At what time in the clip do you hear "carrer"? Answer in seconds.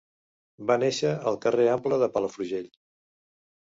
1.45-1.69